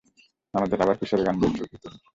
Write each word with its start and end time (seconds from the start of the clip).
আমাদের 0.53 0.77
আবার 0.81 0.95
কিসের 0.99 1.21
গান 1.25 1.35
বলছ 1.41 1.59
কি 1.61 1.77
তুমি? 1.83 1.97